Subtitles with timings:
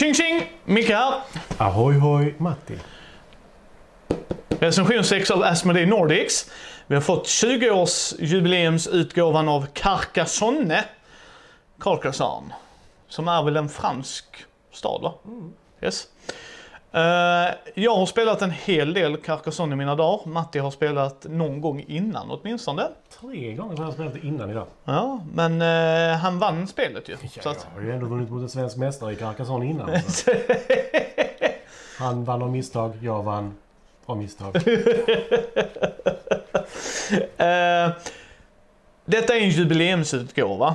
[0.00, 0.50] Tjing tjing!
[0.64, 1.20] Micke här.
[1.58, 2.78] Ahoy hoj Matti.
[4.48, 6.50] Recension 6 av Asmodee Nordics.
[6.86, 10.84] Vi har fått 20-årsjubileumsutgåvan av Carcassonne.
[11.80, 12.54] Carcassonne.
[13.08, 14.24] Som är väl en fransk
[14.72, 15.14] stad va?
[15.82, 16.06] Yes.
[16.92, 20.28] Eh, jag har spelat en hel del Carcassonne i mina dagar.
[20.28, 22.82] Matti har spelat någon gång innan åtminstone.
[23.20, 24.66] Tre gånger har jag spelat det innan idag.
[24.84, 27.16] Ja, men eh, han vann spelet ju.
[27.22, 29.90] Ja, så att, Jag har ju ändå vunnit mot en svensk mästare i Carcassonne innan.
[31.98, 33.54] Han vann av misstag, jag vann
[34.06, 34.56] av misstag.
[37.36, 37.90] Eh,
[39.04, 40.74] detta är en jubileumsutgåva.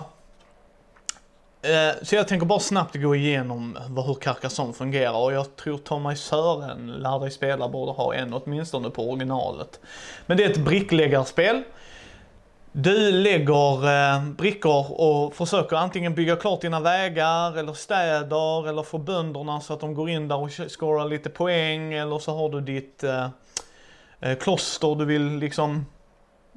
[1.65, 6.19] Eh, så jag tänker bara snabbt gå igenom hur Carcassonne fungerar och jag tror Thomas
[6.19, 9.79] Sören, lär dig spela, borde ha en åtminstone på originalet.
[10.25, 11.63] Men det är ett brickläggarspel.
[12.71, 18.97] Du lägger eh, brickor och försöker antingen bygga klart dina vägar eller städer eller få
[18.97, 22.61] bönderna så att de går in där och scorar lite poäng eller så har du
[22.61, 23.27] ditt eh,
[24.39, 25.85] kloster du vill liksom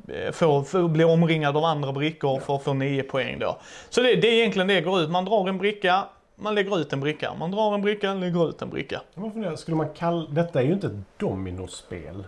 [0.09, 3.59] eh, få, få bli omringad av andra brickor för att få 9 poäng då.
[3.91, 5.11] Så det, det är egentligen det går ut.
[5.11, 6.05] Man drar en bricka,
[6.37, 7.35] man lägger ut en bricka.
[7.39, 9.01] Man drar en bricka, lägger ut en bricka.
[9.15, 10.27] Jag funderar, Skulle man kalla...
[10.31, 12.27] Detta är ju inte ett dominospel.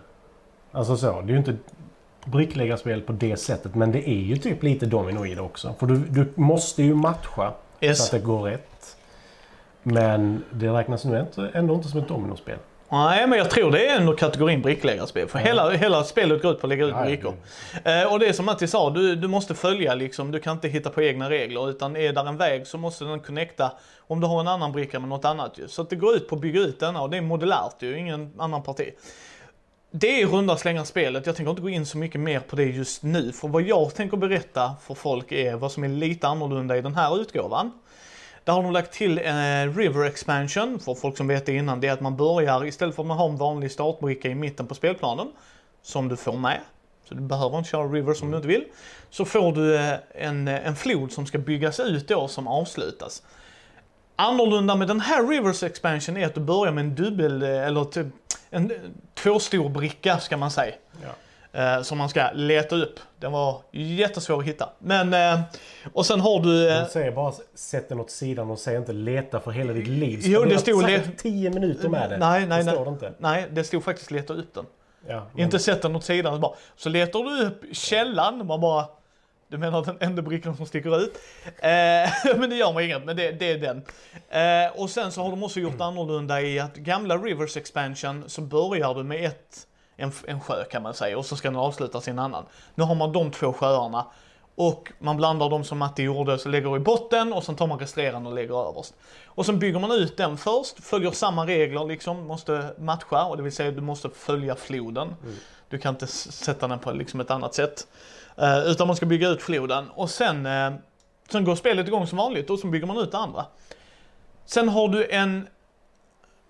[0.71, 1.55] Alltså så, det är ju inte
[2.25, 3.75] brickläggarspel på det sättet.
[3.75, 5.75] Men det är ju typ lite domino i det också.
[5.79, 7.97] För du, du måste ju matcha Yes.
[7.97, 8.97] så att det går rätt.
[9.83, 12.57] Men det räknas nu ändå inte som ett dominospel.
[12.93, 15.27] Nej, men jag tror det är ändå kategorin brickläggarspel.
[15.27, 17.33] För hela, hela spelet går ut på att lägga ut brickor.
[17.83, 20.31] Eh, och det är som Matti sa, du, du måste följa liksom.
[20.31, 21.69] Du kan inte hitta på egna regler.
[21.69, 24.99] Utan är där en väg så måste den connecta om du har en annan bricka
[24.99, 25.67] med något annat ju.
[25.67, 27.97] Så att det går ut på att bygga ut denna och det är modulärt ju,
[27.97, 28.89] ingen annan parti.
[29.91, 31.25] Det är runda slängar spelet.
[31.25, 33.31] Jag tänker inte gå in så mycket mer på det just nu.
[33.31, 36.95] För vad jag tänker berätta för folk är vad som är lite annorlunda i den
[36.95, 37.71] här utgåvan.
[38.43, 41.87] Där har de lagt till en River Expansion, för folk som vet det innan, det
[41.87, 44.75] är att man börjar, istället för att man har en vanlig startbricka i mitten på
[44.75, 45.27] spelplanen,
[45.81, 46.59] som du får med,
[47.09, 48.65] så du behöver inte köra River om du inte vill,
[49.09, 53.23] så får du eh, en, eh, en flod som ska byggas ut då som avslutas.
[54.15, 57.83] Annorlunda med den här Rivers Expansion är att du börjar med en dubbel, eh, eller
[57.83, 58.07] typ
[58.49, 58.71] en
[59.13, 60.75] tvåstor bricka ska man säga.
[61.03, 61.09] Ja.
[61.53, 62.99] Eh, som man ska leta upp.
[63.19, 64.69] Den var jättesvår att hitta.
[64.79, 65.39] Men, eh,
[65.93, 66.69] och sen har du...
[66.69, 69.87] Eh, De säger bara sätt den åt sidan och säg inte leta för hela ditt
[69.87, 70.19] liv.
[70.23, 72.17] Jo, det stod säkert le- 10 minuter med det.
[72.17, 72.73] nej, nej, det nej.
[72.75, 73.13] står det inte.
[73.17, 74.65] Nej, det stod faktiskt leta upp den.
[75.07, 76.39] Ja, men- Inte sätta den åt sidan.
[76.41, 76.53] Bara.
[76.75, 78.85] Så letar du upp källan, man bara...
[79.47, 81.13] Du menar den enda brickan som sticker ut?
[81.45, 83.77] Eh, men det gör man inget, men det, det är den.
[84.29, 88.41] Eh, och sen så har de också gjort annorlunda i att gamla Rivers Expansion så
[88.41, 89.67] börjar du med ett,
[90.01, 92.45] en, en sjö kan man säga och så ska den avslutas i en annan.
[92.75, 94.05] Nu har man de två sjöarna
[94.55, 97.79] och man blandar dem som Matti gjorde, så lägger i botten och sen tar man
[97.79, 98.93] resterande och lägger överst.
[99.25, 103.43] Och sen bygger man ut den först, följer samma regler liksom, måste matcha och det
[103.43, 105.15] vill säga du måste följa floden.
[105.69, 107.87] Du kan inte sätta den på liksom ett annat sätt.
[108.37, 110.71] Eh, utan man ska bygga ut floden och sen, eh,
[111.31, 113.45] sen går spelet igång som vanligt och så bygger man ut det andra.
[114.45, 115.47] Sen har du en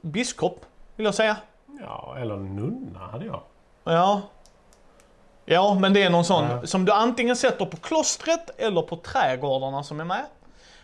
[0.01, 1.37] biskop, vill jag säga.
[1.81, 3.41] Ja, eller nunna hade jag.
[3.83, 4.21] Ja.
[5.45, 6.67] Ja, men det är någon sån Ja.
[6.67, 10.25] som du antingen sätter på klostret eller på trädgårdarna som är med.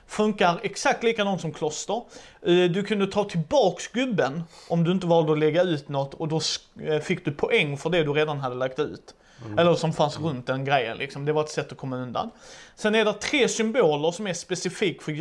[0.08, 1.96] Funkar exakt likadant som kloster.
[2.42, 6.28] Eh, Du kunde ta tillbaks gubben om du inte valde att lägga ut något och
[6.28, 6.40] då
[6.84, 9.16] eh, fick du poäng för det du redan hade lagt ut.
[9.46, 9.60] Mm.
[9.60, 11.26] Eller som fanns runt den grejen liksom.
[11.26, 12.32] Det var ett sätt att komma undan.
[12.76, 15.12] Sen är det tre symboler som är specifikt för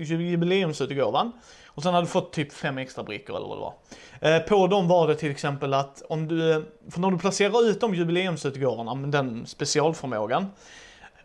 [0.00, 1.32] jubileumsutgåvan.
[1.66, 3.74] Och sen hade du fått typ fem extra brickor eller vad det var.
[4.20, 7.80] Eh, på dem var det till exempel att om du, för när du placerar ut
[7.80, 10.46] de jubileumsutgåvorna med den specialförmågan.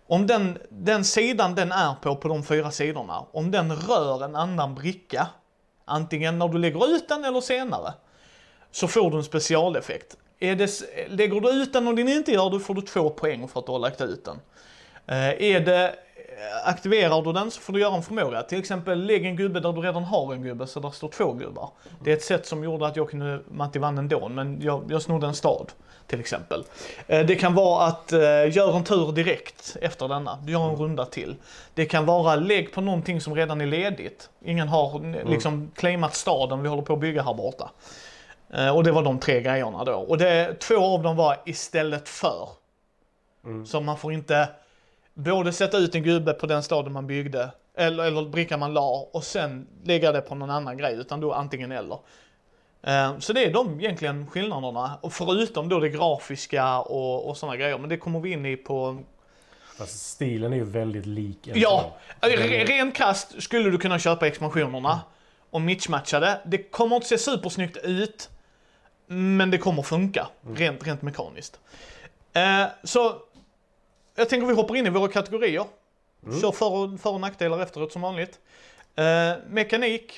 [0.07, 4.35] Om den, den sidan den är på, på de fyra sidorna, om den rör en
[4.35, 5.27] annan bricka,
[5.85, 7.93] antingen när du lägger ut den eller senare,
[8.71, 10.17] så får du en specialeffekt.
[10.43, 10.69] Är det,
[11.07, 13.65] lägger du ut den och den inte gör det får du två poäng för att
[13.65, 14.39] du har lagt ut den.
[15.07, 18.41] Eh, är det, eh, aktiverar du den så får du göra en förmåga.
[18.41, 21.33] Till exempel lägg en gubbe där du redan har en gubbe så där står två
[21.33, 21.69] gubbar.
[22.03, 25.01] Det är ett sätt som gjorde att jag kunde, Matti vann ändå, men jag, jag
[25.01, 25.71] snodde en stad.
[26.07, 26.63] Till exempel.
[27.07, 28.11] Eh, Det kan vara att
[28.51, 30.37] gör en tur direkt efter denna.
[30.43, 31.35] Du gör en runda till.
[31.73, 34.29] Det kan vara lägg på någonting som redan är ledigt.
[34.45, 37.69] Ingen har n- liksom claimat staden vi håller på att bygga här borta.
[38.53, 39.93] Eh, Och det var de tre grejerna då.
[39.93, 42.49] Och det, två av dem var istället för.
[43.65, 44.49] Så man får inte
[45.13, 49.07] både sätta ut en gubbe på den staden man byggde, eller, eller brickan man la,
[49.13, 51.97] och sen lägga det på någon annan grej, utan då antingen eller.
[52.83, 57.57] Eh, Så det är de egentligen skillnaderna, och förutom då det grafiska och, och sådana
[57.57, 58.97] grejer, men det kommer vi in i på
[59.77, 61.37] Fast stilen är ju väldigt lik.
[61.53, 64.99] Ja, Den är- re- ren kast skulle du kunna köpa expansionerna.
[65.49, 66.41] och mismatchade.
[66.45, 68.29] Det kommer inte se supersnyggt ut,
[69.11, 71.59] men det kommer funka rent, rent mekaniskt.
[72.33, 73.15] Eh, så
[74.15, 75.65] jag tänker vi hoppar in i våra kategorier.
[76.41, 78.39] Kör för och, för och nackdelar efteråt som vanligt.
[78.95, 80.13] Eh, mekanik.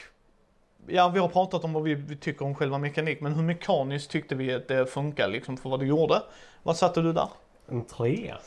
[0.87, 4.11] Ja, vi har pratat om vad vi, vi tycker om själva mekanik, men hur mekaniskt
[4.11, 6.21] tyckte vi att det funkar liksom för vad det gjorde?
[6.63, 7.29] Vad satte du där?
[7.67, 8.37] En trea.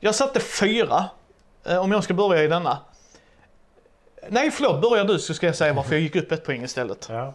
[0.00, 1.04] Jag satte fyra,
[1.64, 2.78] eh, om jag ska börja i denna.
[4.28, 7.06] Nej, förlåt, börja du så ska jag säga varför jag gick upp ett poäng istället.
[7.10, 7.34] Ja.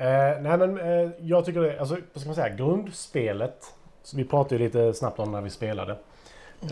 [0.00, 3.64] Eh, nej men eh, jag tycker det, alltså vad ska man säga, grundspelet.
[4.14, 5.96] Vi pratade ju lite snabbt om när vi spelade.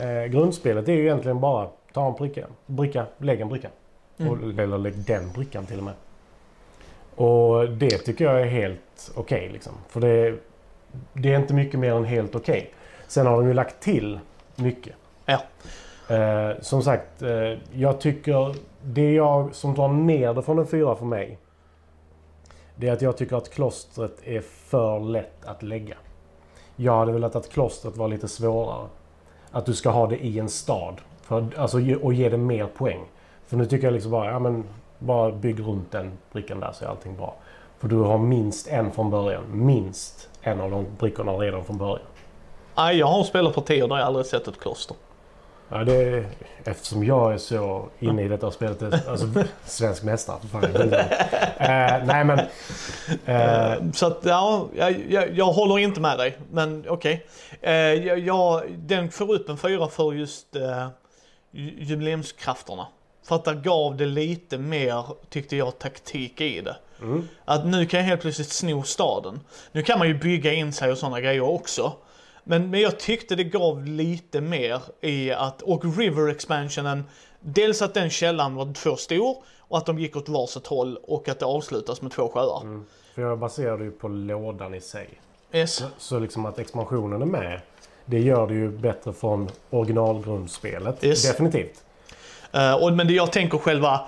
[0.01, 3.69] Eh, grundspelet är ju egentligen bara ta en bricka, bricka lägg en bricka.
[4.17, 5.95] Och, eller lägg den brickan till och med.
[7.15, 9.73] Och det tycker jag är helt okej liksom.
[9.89, 10.39] För det,
[11.13, 12.75] det är inte mycket mer än helt okej.
[13.07, 14.21] Sen har de ju lagt till
[14.57, 14.95] mycket.
[15.27, 15.41] Ja.
[16.17, 20.97] Eh, som sagt, eh, jag tycker det jag som drar ner det från en fyra
[20.97, 21.39] för mig.
[22.81, 25.97] Det är att jag tycker att klostret är för lätt att lägga.
[26.77, 28.87] Jag hade velat att klostret var lite svårare.
[29.51, 31.01] Att du ska ha det i en stad.
[31.23, 33.05] För, alltså, och ge det mer poäng.
[33.47, 34.65] För nu tycker jag liksom bara, ja men
[34.99, 37.35] bara bygg runt den brickan där så är allting bra.
[37.79, 39.45] För du har minst en från början.
[39.53, 42.07] Minst en av de brickorna redan från början.
[42.77, 44.97] Nej, jag har spelat partier där jag aldrig sett ett kloster.
[45.71, 46.27] Ja, det är,
[46.65, 49.27] eftersom jag är så inne i detta spelet, alltså
[49.65, 50.37] svensk mästare.
[50.53, 51.01] Fan, vet inte.
[51.59, 52.39] eh, nej men,
[53.27, 54.69] eh, Så att, ja,
[55.09, 57.27] jag, jag, håller inte med dig, men okej.
[57.61, 60.89] Eh, jag, jag, den får upp en fyra för just eh,
[61.51, 62.87] ju- jubileumskrafterna.
[63.27, 66.77] För att där gav det lite mer, tyckte jag, taktik i det.
[67.03, 69.41] mm, Att nu kan jag helt plötsligt sno staden.
[69.73, 71.93] Nu kan man ju bygga in sig och sådana grejer också.
[72.51, 77.05] Men, men jag tyckte det gav lite mer i att, och River expansionen,
[77.41, 81.29] dels att den källan var för stor och att de gick åt varsitt håll och
[81.29, 82.61] att det avslutas med två sjöar.
[82.63, 82.85] mm.
[83.15, 85.09] för jag baserar det ju på lådan i sig.
[85.53, 85.83] Yes.
[85.99, 87.61] Så liksom att expansionen är med,
[88.05, 91.05] det gör det ju bättre från originalgrundspelet.
[91.05, 91.23] Yes.
[91.23, 91.85] Definitivt.
[92.53, 94.01] Eh, och, men det jag tänker själva,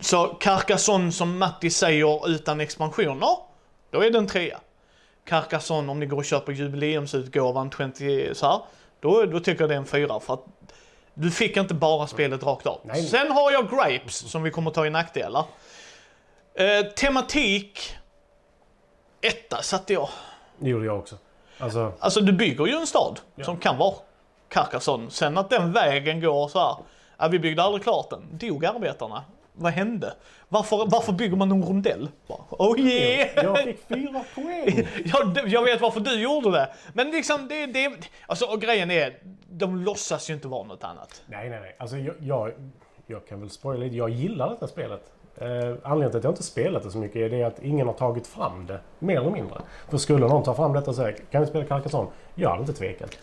[0.00, 3.36] så Carcassonne som Matti säger utan expansioner,
[3.90, 4.60] då är det en trea.
[5.24, 8.60] Carcassonne om ni går och köper jubileumsutgåvan 20 så här,
[9.00, 10.44] då, då tycker jag det är en fyra för att
[11.14, 12.80] du fick inte bara spelet rakt av.
[12.84, 13.02] Nej.
[13.02, 15.44] Sen har jag Grapes som vi kommer ta i nackdelar.
[16.54, 17.94] Eh, tematik,
[19.20, 20.08] etta satte jag.
[20.58, 21.16] Det gjorde jag också.
[21.58, 23.44] Alltså, Alltså du bygger ju en stad Ja.
[23.44, 23.94] som kan vara
[24.48, 25.10] Carcassonne.
[25.10, 26.76] Sen att den vägen går så här.
[27.18, 28.22] Ja, vi byggde aldrig klart den.
[28.38, 29.24] Dog arbetarna?
[29.56, 30.14] Vad hände?
[30.48, 32.08] Varför, varför bygger man en rondell?
[32.50, 33.28] Oh yeah!
[33.44, 34.86] jag fick fyra poäng!
[35.04, 36.68] Ja, det- jag vet varför du gjorde det.
[36.92, 37.92] Men liksom, det, det,
[38.26, 39.18] alltså, och grejen är,
[39.50, 41.22] de låtsas ju inte vara något annat.
[41.26, 41.76] Nej, nej, nej.
[41.78, 42.52] Alltså, jag, jag,
[43.06, 43.96] jag kan väl spoila lite.
[43.96, 45.12] Jag gillar detta spelet.
[45.36, 45.46] Eh,
[45.82, 48.26] anledningen till att jag inte spelat det så mycket är det att ingen har tagit
[48.26, 48.80] fram det.
[48.98, 49.58] Mer eller mindre.
[49.90, 52.10] För skulle någon ta fram detta och säga kan vi spela Carcassonne?
[52.34, 53.18] Jag hade inte tvekat.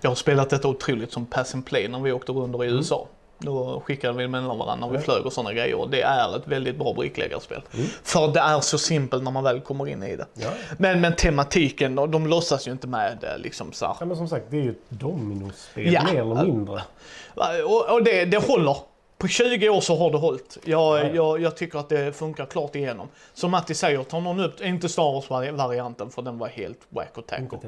[0.00, 3.06] Jag har spelat detta otroligt som pass and play när vi åkte runt i USA.
[3.38, 5.74] Då skickade vi mellan varandra när vi flög och sådana grejer.
[5.74, 7.62] Och det är ett väldigt bra brickläggarspel.
[7.74, 7.86] Mm.
[8.02, 10.26] För det är så simpelt när man väl kommer in i det.
[10.34, 10.48] Ja.
[10.78, 13.96] Men, men tematiken, de, låtsas ju inte med det liksom så här.
[14.00, 16.04] ja, men som sagt, det är ju ett dominospel Ja.
[16.12, 16.82] mer eller mindre.
[17.64, 18.76] Och, och det, det håller.
[19.18, 20.58] På 20 år så har det hållit.
[20.64, 21.10] Jag, Ja.
[21.14, 23.08] jag, jag tycker att det funkar klart igenom.
[23.34, 27.26] Som Matti säger, tar någon upp, inte Star Wars-varianten för den var helt whack och
[27.26, 27.58] tackle.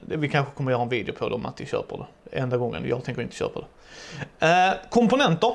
[0.00, 2.38] Vi kanske kommer göra en video på det om Matti köper det.
[2.38, 4.46] Enda gången, jag tänker inte köpa det.
[4.46, 5.54] Eh, komponenter?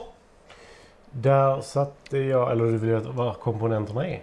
[1.12, 4.22] Där satte jag, eller du vill veta vad komponenterna är?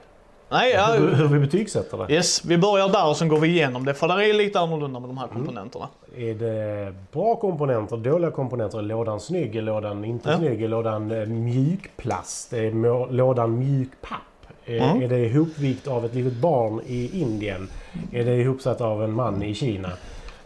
[0.52, 2.14] Nej, ja, Hur, hur vi betygsätter det?
[2.14, 3.94] yes, vi börjar där och sen går vi igenom det.
[3.94, 5.88] För det är lite annorlunda med de här komponenterna.
[6.16, 8.78] Är det bra komponenter, dåliga komponenter?
[8.78, 9.56] Är lådan snygg?
[9.56, 10.36] Är lådan inte Ja.
[10.38, 10.62] snygg?
[10.62, 12.52] Är lådan eh, mjukplast?
[12.52, 14.18] Är lådan mjuk papp?
[14.18, 14.29] Är,
[14.78, 15.02] Mm.
[15.02, 17.68] är det ihopvikt av ett litet barn i Indien?
[18.12, 19.90] Är det ihopsatt av en man i Kina?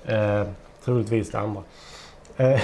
[0.06, 0.42] Eh,
[0.84, 1.62] troligtvis det andra.
[2.36, 2.60] Eh,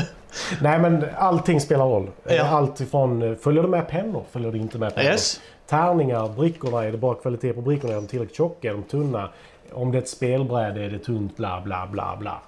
[0.60, 2.10] Nej men allting spelar roll.
[2.24, 2.44] Eh, Ja.
[2.44, 4.24] Allt ifrån, eh, följer det med pennor?
[4.30, 5.10] Följer det inte med pennor?
[5.10, 5.40] Yes.
[5.66, 7.92] Tärningar, brickorna, är det bra kvalitet på brickorna?
[7.92, 8.68] Är de tillräckligt tjocka?
[8.68, 9.28] Är de tunna?
[9.72, 12.38] Om det är ett spelbräde är det tunt, bla bla bla bla.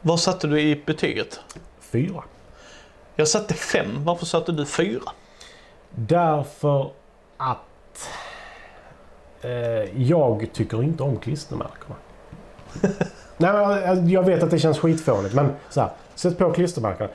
[0.00, 1.40] Vad satte du i betyget?
[1.80, 2.22] Fyra.
[3.16, 4.04] Jag satte fem.
[4.04, 5.02] Varför satte du fyra?
[5.94, 6.90] Därför
[7.36, 8.10] att
[9.42, 11.94] eh, jag tycker inte om klistermärkena.
[13.36, 17.10] Nej, men jag, vet att det känns skitfånigt men så här, sätt på klistermärkena.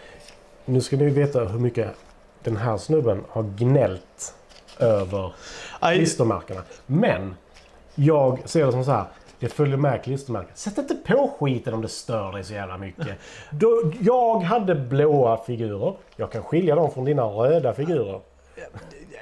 [0.65, 1.95] Nu ska ni veta hur mycket
[2.43, 4.36] den här snubben har gnällt
[4.79, 5.33] över
[5.79, 6.62] Aj, klistermärkena.
[6.86, 7.36] Men
[7.95, 9.05] jag ser det som så här.
[9.39, 10.55] Det följer med klistermärken.
[10.55, 13.07] Sätt inte på skiten om det stör dig så jävla mycket.
[13.50, 15.93] Då, jag hade blåa figurer.
[16.15, 18.21] Jag kan skilja dem från dina röda figurer.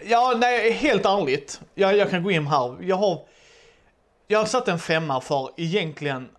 [0.03, 1.61] Ja, nej, helt ärligt.
[1.75, 2.75] Jag, jag kan gå in här.
[2.81, 3.21] Jag har,
[4.27, 6.29] jag har satt en femma för egentligen,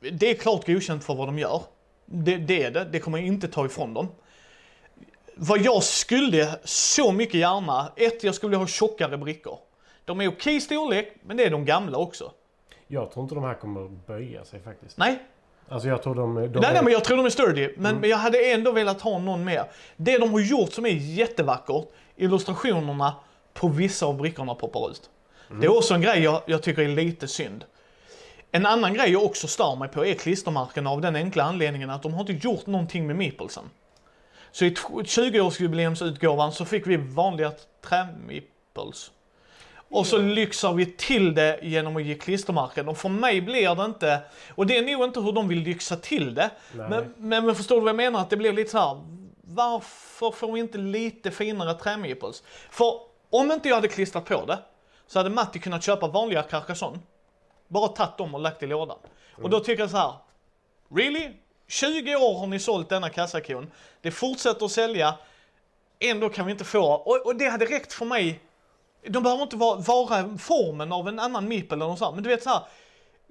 [0.00, 1.62] det är klart godkänt för vad de gör.
[2.06, 4.08] Det, det är det, det kommer jag inte ta ifrån dem.
[5.36, 9.58] Vad jag skulle så mycket gärna, ett, jag skulle ha tjockare brickor.
[10.04, 12.32] De är okej storlek, men det är de gamla också.
[12.86, 14.98] Jag tror inte de här kommer att böja sig faktiskt.
[14.98, 15.18] Nej,
[15.68, 16.34] Alltså jag tror de...
[16.34, 17.68] de nej, nej men jag tror de är sturdy.
[17.76, 19.64] Men, men jag hade ändå velat ha någon mer.
[19.96, 21.84] Det de har gjort som är jättevackert,
[22.16, 23.14] illustrationerna
[23.54, 25.10] på vissa av brickorna poppar ut.
[25.60, 27.64] Det är också en grej jag, jag tycker är lite synd.
[28.52, 32.02] En annan grej jag också stör mig på är klistermärkena av den enkla anledningen att
[32.02, 33.64] de har inte gjort någonting med meeplesen.
[34.52, 37.52] Så i t- 20-årsjubileumsutgåvan så fick vi vanliga
[37.88, 39.10] trämeeples.
[39.90, 42.88] Och så lyxar vi till det genom att ge klistermärken.
[42.88, 44.20] Och för mig blir det inte,
[44.54, 46.50] och det är nog inte hur de vill lyxa till det.
[46.88, 48.20] Men, men förstår du vad jag menar?
[48.20, 49.00] Att det blir lite så här
[49.46, 52.42] varför får vi inte lite finare trämeeples?
[52.70, 54.58] För om inte jag hade klistrat på det,
[55.06, 56.98] så hade Matti kunnat köpa vanliga Carcassonne.
[57.68, 58.98] Bara tagit dem och lagt i lådan.
[59.42, 60.14] Och då tycker jag så här.
[60.94, 61.30] Really?
[61.68, 63.70] 20 år har ni sålt denna kassakon.
[64.00, 65.14] Det fortsätter att sälja.
[65.98, 68.40] Ändå kan vi inte få, och, och det hade räckt för mig.
[69.08, 72.14] De behöver inte vara, vara formen av en annan mipel eller något sånt.
[72.14, 72.62] Men du vet så här.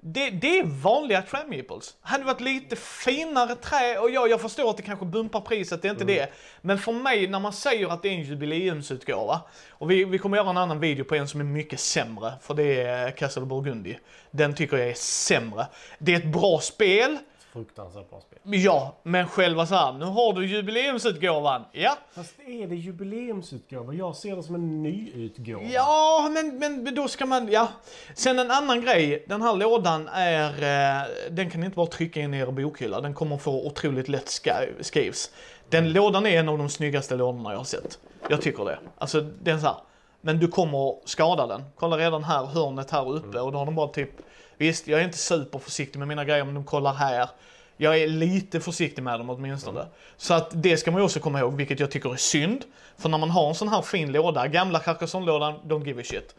[0.06, 1.94] Det, det är vanliga tram meeples.
[2.00, 5.88] Hade varit lite finare trä, och ja, jag förstår att det kanske bumpar priset, det
[5.88, 6.32] är inte det.
[6.60, 10.36] Men för mig, när man säger att det är en jubileumsutgåva, och vi, vi kommer
[10.36, 13.96] göra en annan video på en som är mycket sämre, för det är Castle Burgundy.
[14.30, 15.66] Den tycker jag är sämre.
[15.98, 17.18] Det är ett bra spel,
[17.54, 18.38] Fruktansvärt bra spel.
[18.42, 21.98] ja, men själva så här, nu har du jubileumsutgåvan, ja.
[22.14, 23.94] Fast är det jubileumsutgåva?
[23.94, 25.64] Jag ser det som en nyutgåva.
[25.64, 27.68] Ja, men, men då ska man, ja.
[28.14, 32.20] Sen en annan grej, den här lådan är, eh, den kan ni inte bara trycka
[32.20, 34.40] in i er bokhylla, den kommer få otroligt lätt
[34.80, 35.30] skrivs.
[35.68, 37.98] Den lådan är en av de snyggaste lådorna jag har sett.
[38.28, 38.78] Jag tycker det.
[38.98, 39.76] Alltså, den så här.
[40.20, 41.62] Men du kommer skada den.
[41.76, 44.10] Kolla redan här, hörnet här uppe och då har de bara typ,
[44.58, 47.28] visst jag är inte superförsiktig med mina grejer men de kollar här.
[47.76, 49.86] Jag är lite försiktig med dem åtminstone.
[50.16, 52.64] Så att det ska man ju också komma ihåg, vilket jag tycker är synd.
[52.98, 56.34] För när man har en sån här fin låda, gamla Carcassonne-lådan, don't give a shit.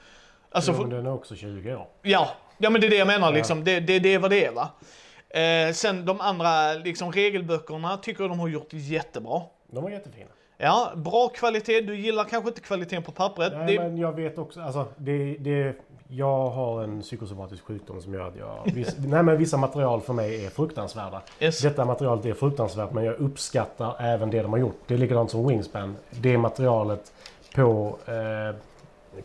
[0.51, 1.87] Alltså, Jo, men den är också 20 år.
[2.01, 3.63] ja, ja men det är det jag menar liksom.
[3.63, 4.69] Det, det, det är vad det är va.
[5.39, 9.41] Eh, sen de andra liksom, regelböckerna tycker jag de har gjort jättebra.
[9.71, 10.29] De var jättefina.
[10.57, 11.81] Ja, bra kvalitet.
[11.81, 13.53] Du gillar kanske inte kvaliteten på pappret.
[13.55, 15.75] Nej, det, men jag vet också, alltså det, det,
[16.07, 18.73] jag har en psykosomatisk sjukdom som gör att jag...
[18.73, 21.21] Viss, nej men vissa material för mig är fruktansvärda.
[21.39, 21.61] Yes.
[21.61, 24.79] Detta materialet är fruktansvärt men jag uppskattar även det de har gjort.
[24.87, 25.95] Det är likadant som Wingspan.
[26.09, 27.11] Det materialet
[27.55, 28.55] på eh,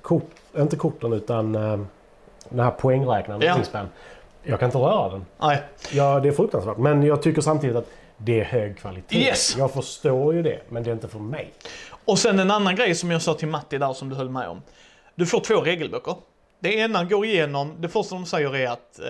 [0.03, 1.81] kort, inte korten utan eh,
[2.49, 3.55] den här poängräknaren Ja.
[3.55, 3.89] Wingspan.
[4.43, 5.27] Jag kan inte röra den.
[5.39, 5.63] Nej.
[5.93, 6.77] Ja, det är fruktansvärt.
[6.77, 7.89] Men jag tycker samtidigt att
[8.25, 9.19] det är hög kvalitet.
[9.19, 9.57] Yes.
[9.57, 11.53] Jag förstår ju det, men det är inte för mig.
[12.05, 14.49] Och sen en annan grej som jag sa till Matti där som du höll med
[14.49, 14.63] om.
[15.15, 16.15] Du får två regelböcker.
[16.59, 19.01] Det ena går igenom, det första de säger är att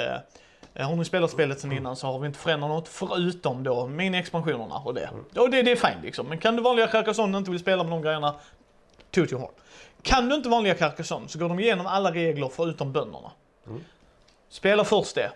[0.74, 3.86] eh, har ni spelat spelet sen innan så har vi inte förändrat något förutom då
[3.86, 5.10] mini-expansionerna och det.
[5.36, 6.26] Och det, det är fine liksom.
[6.26, 8.34] Men kan du vanliga Carcassonne inte vill spela med de grejerna,
[9.10, 9.52] toot your horn.
[10.02, 13.32] Kan du inte vanliga Carcassonne så går de igenom alla regler förutom bönderna.
[14.48, 15.30] Spela först det,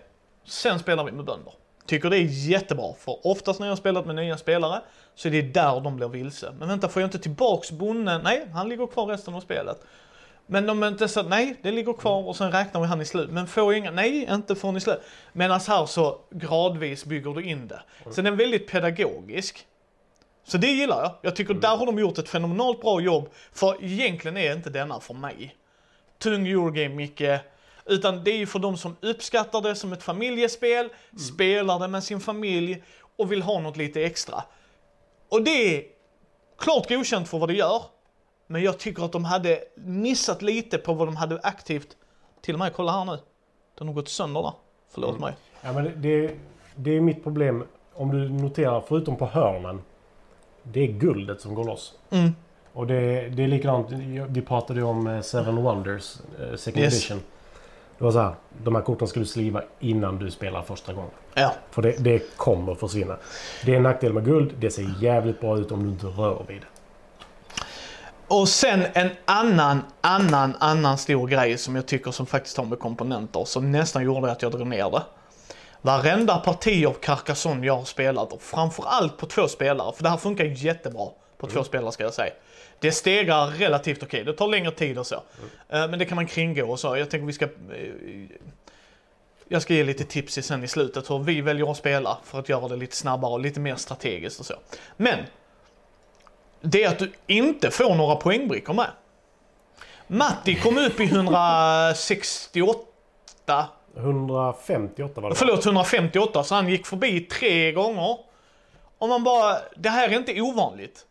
[0.45, 1.53] sen spelar vi med bönder.
[1.85, 4.81] Tycker det är jättebra, för oftast när jag har spelat med nya spelare
[5.15, 6.51] så är det där de blir vilse.
[6.59, 8.21] Men vänta, får jag inte tillbaks bonden?
[8.23, 9.81] Nej, han ligger kvar resten av spelet.
[10.47, 13.05] Men de är inte så, nej, det ligger kvar och sen räknar vi han i
[13.05, 13.29] slut.
[13.29, 14.99] Men får jag inga, nej, inte förrän i slut.
[15.33, 17.81] Medan här så gradvis bygger du in det.
[18.03, 19.65] Så den är väldigt pedagogisk.
[20.43, 21.11] Så det gillar jag.
[21.21, 23.29] Jag tycker där har de gjort ett fenomenalt bra jobb.
[23.53, 25.55] För egentligen är inte denna för mig.
[26.19, 27.21] Tung Eurogame, Micke.
[27.85, 30.89] Utan det är ju för de som uppskattar det som ett familjespel,
[31.29, 32.83] spelar det med sin familj
[33.17, 34.43] och vill ha något lite extra.
[35.29, 35.83] Och det är
[36.57, 37.81] klart godkänt för vad det gör.
[38.47, 41.87] Men jag tycker att de hade missat lite på vad de hade aktivt.
[42.41, 43.17] Till och med, kolla här nu.
[43.77, 44.53] Den har gått sönder där.
[44.89, 45.33] Förlåt mig.
[45.61, 46.35] Ja, men det, det,
[46.75, 47.63] det är mitt problem.
[47.93, 49.81] Om du noterar, förutom på hörnen.
[50.63, 51.93] Det är guldet som går loss.
[52.09, 52.35] Mm.
[52.73, 53.87] Och det, det är likadant.
[54.29, 56.93] Vi pratade ju om eh, Seven Wonders, eh, second Yes.
[56.93, 57.19] edition.
[57.97, 58.35] Det var så här.
[58.63, 61.11] De här korten ska du sliva innan du spelar första gången.
[61.33, 61.53] Ja.
[61.71, 63.17] För det, det kommer försvinna.
[63.65, 64.53] Det är en nackdel med guld.
[64.59, 66.67] Det ser jävligt bra ut om du inte rör vid det.
[68.27, 72.79] Och sen en annan, annan, annan stor grej som jag tycker som faktiskt har med
[72.79, 75.03] komponenter som nästan gjorde att jag drog ner det.
[75.81, 80.17] Varenda parti av Carcassonne jag har spelat och framförallt på två spelare, för det här
[80.17, 82.33] funkar jättebra på två spelare ska jag säga.
[82.79, 85.15] Det stegrar relativt okej, det tar längre tid och så.
[85.15, 85.21] Eh,
[85.69, 86.97] Men det kan man kringgå och så.
[86.97, 87.45] Jag tänker vi ska...
[87.45, 87.51] eh,
[89.47, 92.39] Jag ska ge lite tips i sen i slutet hur vi väljer att spela för
[92.39, 94.53] att göra det lite snabbare och lite mer strategiskt och så.
[94.97, 95.19] Men
[96.61, 98.89] det är att du inte får några poängbrickor med.
[100.07, 105.35] Matti kom upp i 168, 158 var det.
[105.35, 108.17] förlåt 158, så han gick förbi tre gånger.
[108.97, 111.05] Och man bara, det här är inte ovanligt.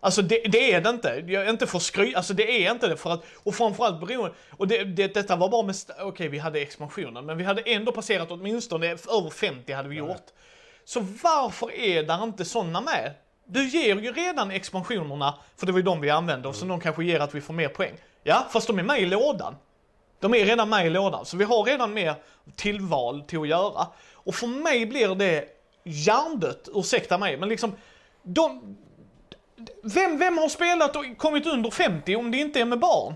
[0.00, 1.24] Alltså det, det är det inte.
[1.26, 4.34] Jag är inte för skry, alltså det är inte det för att, och framförallt beroende,
[4.50, 7.92] och det, det, detta var bara med, okej vi hade expansionen, men vi hade ändå
[7.92, 10.26] passerat åtminstone över 50 hade vi gjort.
[10.84, 13.14] Så varför är där inte sådana med?
[13.46, 16.80] Du ger ju redan expansionerna, för det var ju de vi använde, och så de
[16.80, 17.94] kanske ger att vi får mer poäng.
[18.22, 19.56] Ja, fast de är med i lådan.
[20.20, 22.14] De är redan med i lådan, så vi har redan mer
[22.56, 23.86] tillval till att göra.
[24.12, 25.44] Och för mig blir det
[25.84, 27.72] hjärndött, ursäkta mig, men liksom,
[28.22, 28.76] de,
[29.82, 33.14] vem, vem har spelat och kommit under 50 om det inte är med barn?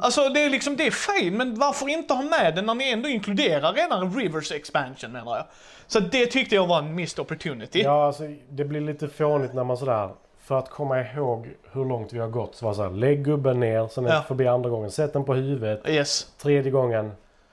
[0.00, 2.90] Alltså det är liksom, det är fel, men varför inte ha med det när ni
[2.90, 5.44] ändå inkluderar redan Rivers expansion menar jag.
[5.86, 7.82] Så det tyckte jag var en missed opportunity.
[7.82, 10.10] Ja, alltså, det blir lite fånigt när man sådär,
[10.44, 13.60] för att komma ihåg hur långt vi har gått, så var det såhär, lägg gubben
[13.60, 14.22] ner, sen Ja.
[14.28, 17.12] förbi andra gången, sätt den på huvudet, Yes, tredje gången,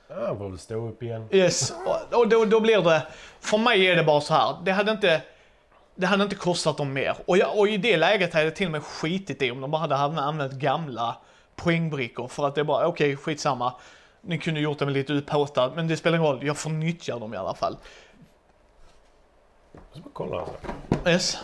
[0.09, 1.27] ja, han får väl stå upp igen.
[1.31, 1.73] yes.
[1.85, 3.01] Och, och då, då blir det,
[3.39, 4.55] för mig är det bara så här.
[4.63, 5.21] det hade inte,
[5.95, 7.15] det hade inte kostat dem mer.
[7.25, 9.71] Och, jag, och i det läget hade jag till och med skitit i om de
[9.71, 11.17] bara hade använt gamla
[11.55, 13.73] poängbrickor för att det är bara, okej skitsamma.
[14.21, 17.19] Ni kunde gjort det med lite upphåtat, men det spelar ingen roll, jag får nyttja
[17.19, 17.77] dem i alla fall.
[19.93, 20.55] Så bara kolla alltså.
[21.09, 21.37] Yes.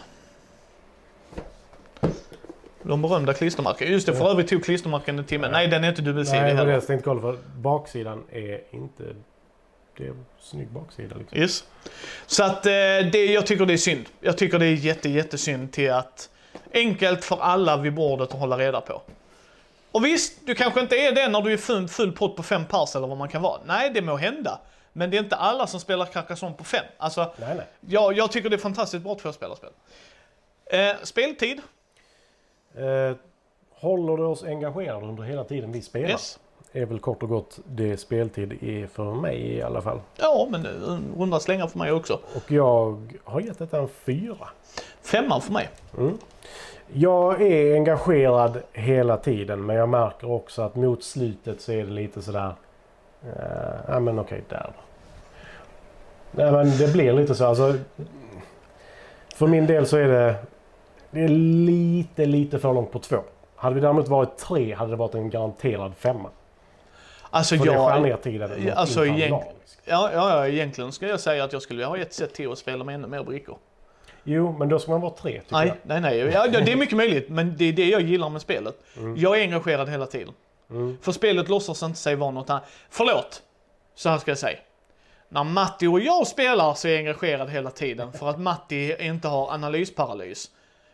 [2.84, 3.92] De berömda klistermärken.
[3.92, 5.50] Just det, för övrigt tog klistermärken en timme.
[5.50, 6.74] Nej, den är inte dubbelsidig Nej, det var det heller.
[6.74, 9.04] jag tänkte kolla för baksidan är inte...
[10.00, 11.38] En snygg baksida liksom.
[11.38, 11.63] Yes.
[12.25, 12.72] Så att eh,
[13.12, 14.06] det, jag tycker det är synd.
[14.20, 16.30] Jag tycker det är jätte, jättesynd till att
[16.74, 19.01] enkelt för alla vid bordet att hålla reda på.
[19.92, 22.66] Och visst, du kanske inte är det när du är full, full pott på fem
[22.66, 23.62] pers eller vad man kan vara.
[23.66, 24.60] Nej, det må hända.
[24.94, 26.86] Men det är inte alla som spelar Carcassonne på fem.
[26.98, 27.66] Alltså, Nej, nej.
[27.80, 29.70] jag, jag tycker det är fantastiskt bra tvåspelarspel.
[30.66, 31.62] Eh, speltid?
[32.75, 33.16] Eh,
[33.72, 36.10] håller det oss engagerade under hela tiden vi spelar?
[36.10, 36.40] Yes.
[36.77, 40.00] Är väl kort och gott det speltid är för mig i alla fall.
[40.16, 42.20] Ja, men en runda slängar för mig också.
[42.35, 44.48] Och jag har gett detta en fyra.
[45.01, 45.70] Femman för mig.
[46.94, 51.92] Jag är engagerad hela tiden men jag märker också att mot slutet så är det
[51.92, 52.53] lite sådär...
[53.24, 53.31] Uh,
[53.87, 54.81] ja men okej, där då.
[56.31, 57.75] Nej men det blir lite så alltså.
[59.35, 60.35] För min del så är det...
[61.11, 63.18] Det är lite, lite för långt på två.
[63.55, 66.29] Hade vi däremot varit tre hade det varit en garanterad femma.
[67.37, 68.01] Alltså För det jag...
[68.01, 69.43] ner tiden Ja, något alltså, egent-.
[69.85, 72.57] Ja, ja, ja, egentligen skulle jag säga att jag skulle ha ett sätt till att
[72.57, 73.57] spela med ännu mer brickor.
[74.23, 75.75] Jo, men då ska man vara tre tycker Nej, jag.
[75.83, 76.17] nej, nej.
[76.17, 78.75] Ja, det är mycket möjligt, men det är det jag gillar med spelet.
[79.15, 80.33] Jag är engagerad hela tiden.
[80.69, 80.97] Mm.
[81.01, 82.63] För spelet låtsas inte sig vara något annat.
[82.89, 83.41] Förlåt,
[83.95, 84.57] så här ska jag säga.
[85.29, 89.27] När Matti och jag spelar så är jag engagerad hela tiden för att Matti inte
[89.27, 90.51] har analysparalys.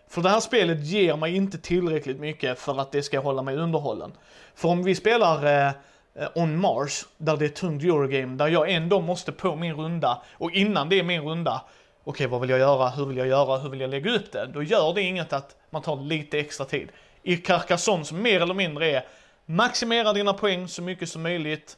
[0.09, 3.55] För det här spelet ger mig inte tillräckligt mycket för att det ska hålla mig
[3.55, 4.11] underhållen.
[4.55, 5.71] För om vi spelar eh,
[6.15, 10.21] Eh, on Mars, där det är tungt Eurogame, där jag ändå måste på min runda,
[10.33, 11.61] och innan det är min runda,
[12.03, 14.45] okej vad vill jag göra, hur vill jag göra, hur vill jag lägga upp det?
[14.45, 16.89] Då gör det inget att man tar lite extra tid.
[17.23, 19.05] I Carcassonne som mer eller mindre är
[19.45, 21.77] maximera dina poäng så mycket som möjligt,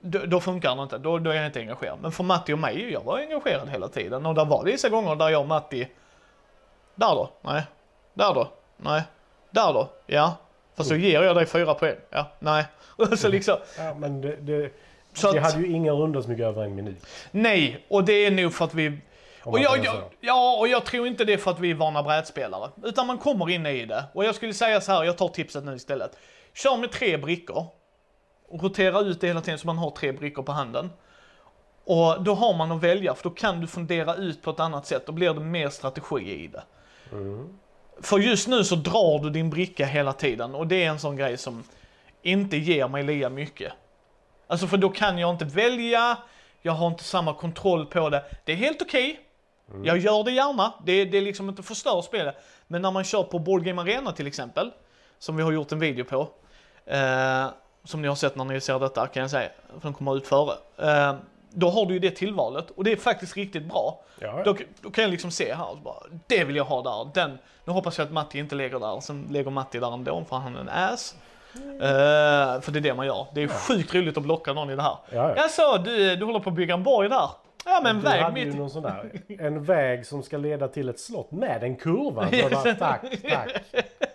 [0.00, 1.98] då, då funkar det inte, då, då är jag inte engagerad.
[2.02, 4.26] Men för Matti och mig, jag var engagerad hela tiden.
[4.26, 5.88] Och där var vissa gånger där jag och Matti,
[6.94, 7.62] där då, nej,
[8.14, 9.02] där då, nej,
[9.50, 10.36] där då, ja.
[10.76, 12.64] Fast så ger jag dig fyra poäng, ja, nej.
[13.16, 14.70] så liksom, Ja, men det, det,
[15.12, 17.06] Så det att- hade ju ingen runda så mycket över en minut.
[17.30, 18.98] nej, och det är nog för att vi
[19.42, 22.02] Och jag, jag, ja, och jag tror inte det är för att vi är vana
[22.02, 22.70] brädspelare.
[22.84, 24.04] Utan man kommer in i det.
[24.12, 26.18] Och jag skulle säga så här, jag tar tipset nu istället.
[26.54, 27.66] Kör med tre brickor.
[28.48, 30.90] Och rotera ut det hela tiden så man har tre brickor på handen.
[31.84, 34.86] Och då har man att välja, för då kan du fundera ut på ett annat
[34.86, 35.06] sätt.
[35.06, 36.62] Då blir det mer strategi i det.
[38.00, 41.16] För just nu så drar du din bricka hela tiden och det är en sån
[41.16, 41.64] grej som
[42.22, 43.72] inte ger mig lika mycket.
[44.46, 46.18] Alltså för då kan jag inte välja,
[46.62, 48.24] jag har inte samma kontroll på det.
[48.44, 49.20] Det är helt okej.
[49.82, 52.36] Jag gör det gärna, det, det är liksom inte förstör spelet.
[52.66, 54.70] Men när man kör på Board Game Arena till exempel,
[55.18, 56.28] som vi har gjort en video på.
[56.86, 57.46] Eh,
[57.84, 60.26] som ni har sett när ni ser detta kan jag säga, för den kommer ut
[60.26, 60.52] före.
[60.78, 61.14] Eh,
[61.50, 64.00] då har du ju det tillvalet och det är faktiskt riktigt bra.
[64.20, 64.42] Ja, ja.
[64.44, 67.10] Då, då kan jag liksom se här och bara, det vill jag ha där.
[67.14, 70.36] Den, nu hoppas jag att Matti inte lägger där, sen lägger Matti där ändå för
[70.36, 71.14] han är en ass.
[71.56, 73.26] Eh, för det är det man gör.
[73.34, 74.96] Det är sjukt roligt att blocka någon i det här.
[75.10, 75.36] Ja, ja.
[75.36, 77.30] Jaså, du, du håller på att bygga en borg där?
[77.64, 78.56] Ja men Du väg hade ju mitt...
[78.56, 82.28] någon sån där, en väg som ska leda till ett slott med en kurva.
[82.32, 83.62] Jag bara, tack, tack.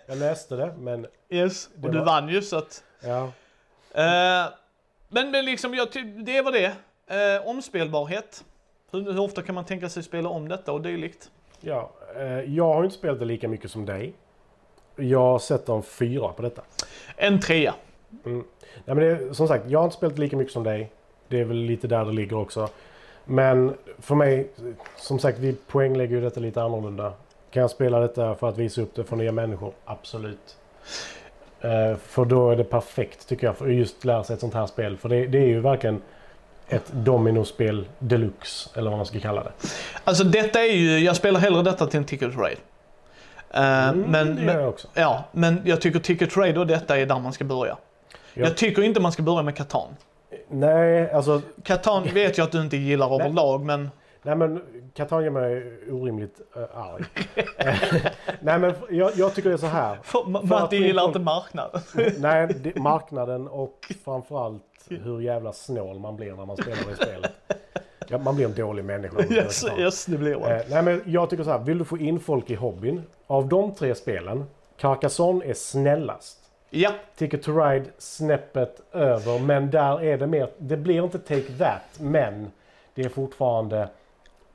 [0.06, 2.82] Jag läste det, men Yes, Det och du var- vann ju så att...
[3.04, 3.22] ja.
[3.94, 4.48] Eh,
[5.08, 5.88] men, men liksom, jag,
[6.24, 6.72] det var det.
[7.12, 8.44] Eh, omspelbarhet.
[8.90, 11.30] Hur, hur ofta kan man tänka sig spela om detta och dylikt?
[11.60, 14.12] Ja, eh, jag har inte spelat det lika mycket som dig.
[14.96, 16.62] Jag sätter en fyra på detta.
[17.16, 17.74] En trea.
[18.24, 18.42] Nej,
[18.84, 20.92] men det, som sagt, jag har inte spelat lika mycket som dig.
[21.28, 22.68] Det är väl lite där det ligger också.
[23.24, 24.50] Men för mig,
[24.96, 27.12] som sagt, vi poänglägger ju detta lite annorlunda.
[27.50, 29.72] Kan jag spela detta för att visa upp det för nya människor?
[29.84, 30.56] Absolut.
[31.60, 34.54] Eh, för då är det perfekt tycker jag för att just lära sig ett sånt
[34.54, 34.96] här spel.
[34.96, 36.02] För det, det är ju verkligen
[36.72, 39.52] ett dominospel deluxe, eller vad man ska kalla det.
[40.04, 42.58] Alltså detta är ju, jag spelar hellre detta till en Ticket Raid.
[43.50, 44.88] Eh, Mm, men, det gör men, jag också.
[44.94, 47.76] ja, men jag tycker Ticket Raid och detta är där man ska börja.
[48.34, 48.42] Ja.
[48.42, 49.88] Jag tycker inte man ska börja med Catan.
[50.48, 53.90] Nej, alltså Catan vet jag att du inte gillar överlag, men
[54.22, 54.62] Nej men
[54.94, 57.04] Catan gör mig orimligt uh, arg.
[58.40, 59.98] Nej men jag, jag tycker det är så här.
[60.02, 61.80] för, För att Matti gillar inte marknaden.
[62.18, 64.62] Nej, det, marknaden och framförallt
[64.98, 67.32] hur jävla snål man blir när man spelar det spelet.
[68.08, 69.22] Ja, man blir en dålig människa.
[69.34, 70.50] yes, yes, det blir man.
[70.52, 73.02] Eh, nej men jag tycker så här, vill du få in folk i hobbyn?
[73.26, 74.44] Av de tre spelen,
[74.78, 76.38] Carcassonne är snällast.
[76.70, 81.52] Ja, Ticket to Ride snäppet över, men där är det mer, det blir inte Take
[81.58, 82.50] That, men
[82.94, 83.88] det är fortfarande,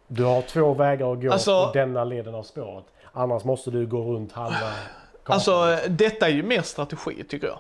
[0.08, 2.86] du har två vägar att gå Alltså- och denna leden av spåret.
[3.14, 4.58] Annars måste du gå runt halva
[5.24, 5.34] kartan.
[5.34, 7.60] alltså detta är ju mer strategi tycker jag.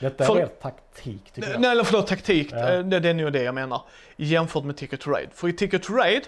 [0.00, 1.60] Detta är för- mer taktik tycker jag.
[1.60, 2.48] Nej, eller förlåt, taktik.
[2.52, 2.68] Ja.
[2.72, 3.82] Eh, Det, det är nog det jag menar.
[4.16, 5.28] Jämfört med Ticket to Raid.
[5.34, 6.22] För i Ticket to Raid,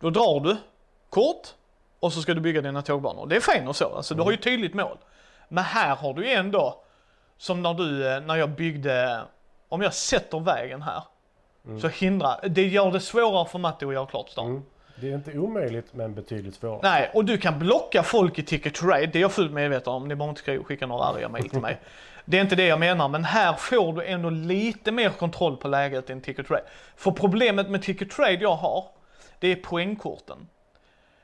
[0.00, 0.56] då drar du
[1.10, 1.48] kort
[2.00, 3.26] och så ska du bygga dina tågbanor.
[3.26, 4.98] Det är fint och så, alltså du har ju tydligt mål.
[5.48, 6.82] Men här har du ju ändå,
[7.38, 9.20] som när du, eh, när jag byggde,
[9.68, 11.02] om jag sätter vägen här,
[11.80, 14.46] så hindrar, det gör det svårare för Matti att göra klart stan.
[14.46, 14.62] Mm.
[15.00, 16.80] Det är inte omöjligt, men betydligt svårare.
[16.82, 19.92] Nej, och du kan blocka folk i Ticket to Ride, det är jag fullt medveten
[19.92, 21.80] om, ni behöver inte skicka några arga mejl till mig.
[22.24, 25.68] Det är inte det jag menar, men här får du ändå lite mer kontroll på
[25.68, 26.66] läget än Ticket to Ride.
[26.96, 28.84] För problemet med Ticket to Ride jag har,
[29.38, 30.48] det är poängkorten.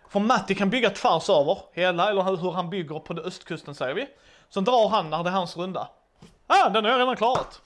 [0.08, 3.94] För Matti kan bygga tvärs över hela, eller hur han bygger på det östkusten säger
[3.94, 4.06] vi.
[4.48, 5.88] Sen drar han när det är hans runda.
[6.46, 7.60] Ah, den har jag redan klarat.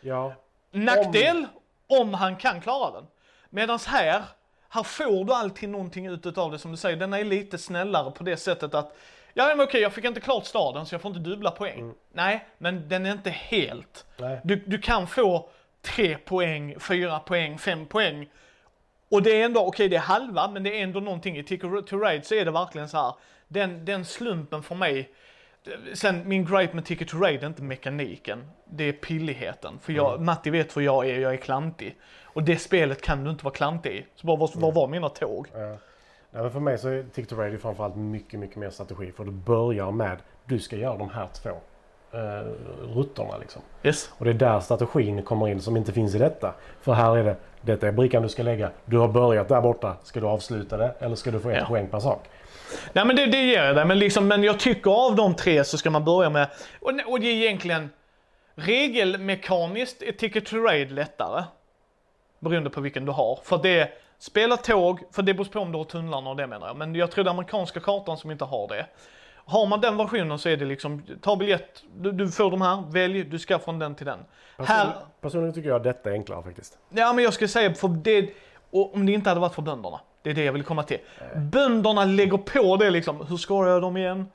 [0.00, 0.32] Ja,
[0.70, 1.46] Nackdel
[1.86, 3.06] om han kan klara den.
[3.50, 4.22] Medans här,
[4.70, 6.96] här får du alltid någonting ut utav det som du säger.
[6.96, 8.96] Den är lite snällare på det sättet att
[9.34, 11.94] Ja men okej, jag fick inte klart staden så jag får inte dubbla poäng.
[12.12, 14.06] Nej, men den är inte helt.
[14.16, 14.40] nej.
[14.44, 15.50] Du, du kan få
[15.82, 18.28] tre poäng, fyra poäng, fem poäng.
[19.08, 21.36] Och det är ändå, okej det är halva, men det är ändå någonting.
[21.36, 23.14] I Ticket to Ride så är det verkligen så här.
[23.48, 25.10] Den, den slumpen för mig.
[25.94, 28.44] Sen min gripe med Ticket to Ride är inte mekaniken.
[28.64, 29.78] Det är pilligheten.
[29.82, 31.96] För jag, Matti vet hur jag är, jag är klantig.
[32.24, 34.06] Och det spelet kan du inte vara klantig i.
[34.14, 35.46] Så bara, var, var var mina tåg?
[35.54, 35.58] Ja.
[36.32, 39.12] Nej, men för mig så är Ticket to Ride framförallt mycket, mycket mer strategi.
[39.12, 41.50] För du börjar med, du ska göra de här två
[42.18, 42.46] eh,
[42.96, 43.62] rutterna liksom.
[43.82, 44.10] Yes.
[44.18, 46.54] Och det är där strategin kommer in som inte finns i detta.
[46.80, 48.70] För här är det, detta är brickan du ska lägga.
[48.84, 49.96] Du har börjat där borta.
[50.02, 51.66] Ska du avsluta det eller ska du få ett Ja.
[51.66, 52.28] poäng per sak?
[52.92, 55.64] Nej men det, det ger jag dig, men, liksom, men jag tycker av de tre
[55.64, 56.48] så ska man börja med,
[56.80, 57.90] och, och det är egentligen
[58.54, 61.44] regelmekaniskt är Ticket to Ride lättare.
[62.38, 63.38] Beroende på vilken du har.
[63.44, 66.46] För det är spela tåg, för det beror på om du har tunnlarna och det
[66.46, 66.76] menar jag.
[66.76, 68.86] Men jag tror den amerikanska kartan som inte har det.
[69.44, 72.84] Har man den versionen så är det liksom, ta biljett, du, du får de här,
[72.90, 74.18] välj, du ska från den till den.
[74.58, 76.78] Här, Person, personligen tycker jag detta är enklare faktiskt.
[76.88, 78.30] Ja men jag skulle säga för det,
[78.70, 80.00] och om det inte hade varit för bönderna.
[80.22, 80.98] Det är det jag vill komma till.
[81.36, 84.26] Bönderna lägger på det liksom, hur ska jag dem igen?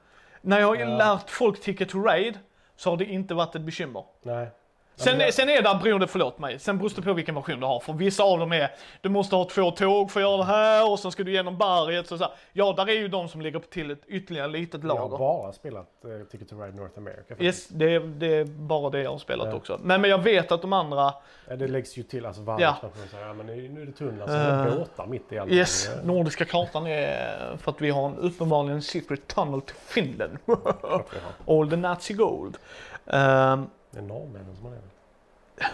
[0.42, 2.40] När jag har lärt folk Ticket to Raid
[2.76, 4.04] så har det inte varit ett bekymmer.
[4.22, 4.48] Nej.
[4.98, 7.66] Sen, jag- sen är det beroende, förlåt mig, sen beror det på vilken version du
[7.66, 7.80] har.
[7.80, 10.92] För vissa av dem är, du måste ha två tåg för att göra det här
[10.92, 12.08] och sen ska du igenom berget.
[12.08, 12.26] Så så.
[12.54, 15.18] Ja, där är ju de som lägger till ett ytterligare litet Jag har lager.
[15.18, 17.22] bara spelat eh, Ticket to Ride North America.
[17.30, 17.42] faktiskt.
[17.42, 19.56] Yes, det, är- det är bara det jag har spelat Ja.
[19.56, 19.80] också.
[19.84, 21.14] Men, men jag vet att de andra,
[21.50, 22.76] Ja, det läggs ju till alltså varje Ja.
[23.22, 25.58] ja, men nu är det tunnlar, är det Eh, båtar mitt i allting.
[25.58, 30.38] Yes, nordiska kartan är för att vi har en uppenbarligen secret tunnel till Finland.
[31.48, 32.58] All the Nazi gold.
[33.06, 35.66] Um, Det är norrmännen som har det.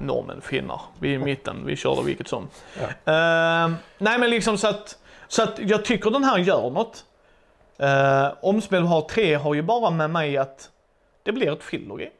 [0.00, 0.80] norrmän, finnar.
[0.98, 2.48] Vi är i mitten, vi körde vilket som.
[2.80, 3.12] Ja.
[3.12, 4.98] Ehm, nej men liksom så att,
[5.28, 7.04] så att jag tycker den här gör något.
[7.82, 10.70] Uh, omspel har tre har ju bara med mig att
[11.22, 12.10] det blir ett fillergame.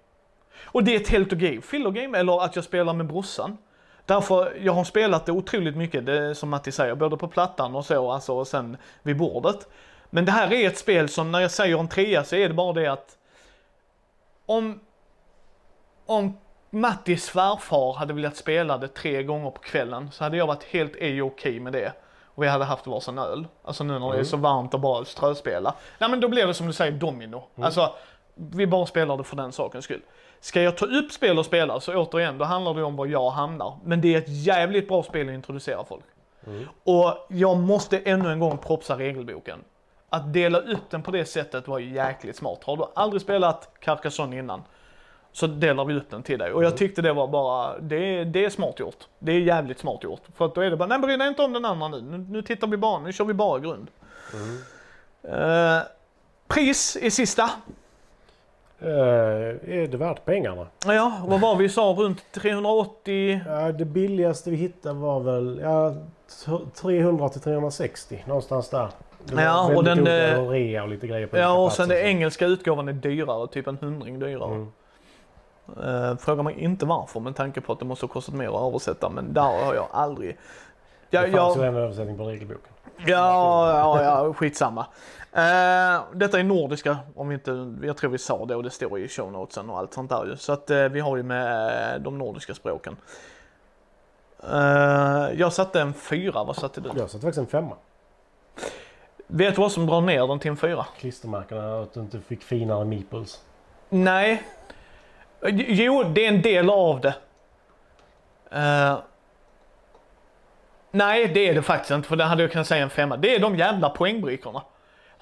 [0.64, 3.58] Och det är ett helt okej fillergame, eller att jag spelar med brorsan.
[4.06, 7.74] Därför, jag har spelat det otroligt mycket, det är som Matti säger, både på plattan
[7.74, 9.68] och så, alltså och sen vid bordet.
[10.10, 12.54] Men det här är ett spel som, när jag säger en trea så är det
[12.54, 13.18] bara det att
[14.46, 14.80] om,
[16.06, 16.38] om
[16.70, 20.92] Mattis svärfar hade velat spela det tre gånger på kvällen så hade jag varit helt
[21.22, 21.92] okej med det.
[22.24, 23.46] Och vi hade haft varsin öl.
[23.62, 25.74] Alltså nu när det är så varmt och bara ströspela.
[25.98, 27.42] Nej men då blir det som du säger domino.
[27.60, 27.94] Alltså,
[28.34, 30.02] vi bara spelar det för den sakens skull.
[30.40, 33.30] Ska jag ta upp spel och spela så återigen, då handlar det om var jag
[33.30, 33.78] hamnar.
[33.84, 36.04] Men det är ett jävligt bra spel att introducera folk.
[36.84, 39.58] Och jag måste ännu en gång propsa regelboken.
[40.08, 42.64] Att dela upp den på det sättet var jäkligt smart.
[42.64, 44.62] Har du aldrig spelat Carcassonne innan
[45.36, 46.52] så delar vi upp den till dig.
[46.52, 48.96] Och jag tyckte det var bara, det, är- det är smart gjort.
[49.18, 50.20] Det är jävligt smart gjort.
[50.36, 52.00] För att då är det bara, nej bry dig inte om den andra nu.
[52.02, 53.90] Nu, nu tittar vi bara, nu kör vi bara grund.
[55.22, 55.78] Eh,
[56.48, 57.50] pris i sista.
[58.80, 60.66] Eh, är det värt pengarna?
[60.86, 61.82] Ja, vad var vi sa?
[61.98, 63.40] Runt 380?
[63.46, 65.94] Ja, det billigaste vi hittade var väl ja,
[66.44, 68.88] t- 300 till 360 någonstans där.
[69.36, 72.46] Ja, och den, eh, och rea och lite grejer på Ja, och sen den engelska
[72.46, 74.54] utgåvan är dyrare, typ en hundring dyrare.
[74.54, 74.72] Mm.
[75.68, 78.68] Uh, fråga mig inte varför med tanke på att det måste ha kostat mer att
[78.68, 80.38] översätta, men där har jag aldrig...
[81.10, 82.72] Ja, Det fanns ju en översättning på regelboken.
[83.06, 84.86] ja, ja, ja, skitsamma.
[85.36, 88.98] Uh, detta är nordiska, om vi inte, jag tror vi sa det och det står
[88.98, 90.36] i show notesen och allt sånt där ju.
[90.36, 92.96] Så att eh, vi har ju med eh, de nordiska språken.
[94.42, 96.88] Eh, jag satte en fyra, vad satte du?
[96.96, 97.76] Jag satte faktiskt en femma.
[99.26, 100.86] Vet du vad som drar ner den till en fyra?
[100.98, 103.42] Klistermärkena, att du inte fick finare meeples.
[103.88, 104.42] Nej.
[105.52, 107.14] Jo, det är en del av det.
[108.50, 108.98] Eh,
[110.90, 113.16] nej, det är det faktiskt inte, för det hade jag kunnat säga en femma.
[113.16, 114.62] Det är de jävla poängbricorna.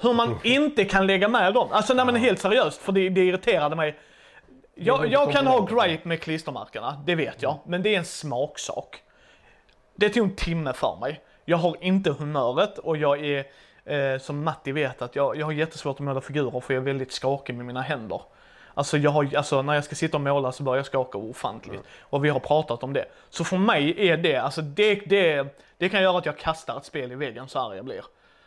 [0.00, 1.68] Hur man inte kan lägga med dem.
[1.72, 3.98] Alltså nej men helt seriöst, för det, det irriterade mig.
[4.74, 7.58] Jag, jag kan ha gripe med klistermärkena, det vet jag.
[7.66, 9.02] Men det är en smaksak.
[9.94, 11.20] Det tog en timme för mig.
[11.44, 13.44] Jag har inte humöret och jag är,
[13.84, 16.84] eh, som Matti vet, att jag, jag har jättesvårt att måla figurer för jag är
[16.84, 18.20] väldigt skakig med mina händer.
[18.74, 21.82] Alltså, jag har, alltså när jag ska sitta och måla så börjar jag skaka ofantligt.
[22.00, 23.04] Och vi har pratat om det.
[23.28, 26.84] Så för mig är det, alltså det, det, det kan göra att jag kastar ett
[26.84, 28.04] spel i väggen så arg jag blir.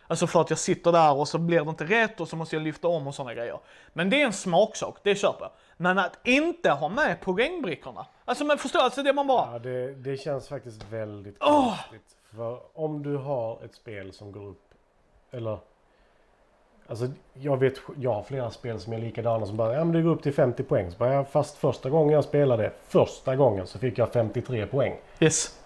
[0.08, 2.56] Alltså för att jag sitter där och så blir det inte rätt och så måste
[2.56, 3.60] jag lyfta om och sådana grejer.
[3.94, 5.52] Men det är en smaksak, det köper jag.
[5.78, 8.06] Men att inte ha med poängbrickorna.
[8.26, 9.54] Alltså men förstår, alltså det man bara...
[9.54, 11.68] Ja, det, det känns faktiskt väldigt Åh!
[11.68, 12.18] konstigt.
[12.36, 14.74] För om du har ett spel som går upp,
[15.32, 15.60] eller...
[16.88, 20.02] Alltså jag vet, jag har flera spel som är likadana som bara, ja men det
[20.02, 20.92] går upp till 50 poäng.
[20.92, 24.94] Så bara, fast första gången jag spelade, första gången så fick jag 53 poäng.
[25.20, 25.60] Yes.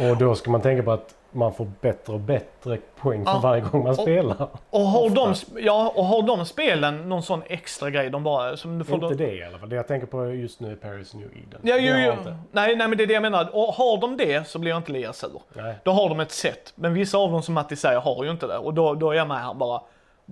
[0.00, 3.40] Och då ska man tänka på att man får bättre och bättre poäng för Ja.
[3.42, 4.48] varje gång man Och- spelar.
[4.70, 5.14] Och har, Ofta.
[5.54, 8.56] de, ja, och har de spelen någon sån extra grej de bara...
[8.56, 9.68] Som du får Inte de, det i alla fall.
[9.68, 11.60] Det jag tänker på just nu är Paris New Eden.
[11.62, 12.12] Ja, jo.
[12.12, 12.36] inte.
[12.52, 13.50] Nej, nej, men det är det jag menar.
[13.56, 15.42] Och har de det så blir jag inte lika sur.
[15.52, 15.74] Nej.
[15.84, 16.72] Då har de ett sätt.
[16.74, 18.58] Men vissa av dem som Matti säger har ju inte det.
[18.58, 19.80] Och då, då är jag med här bara,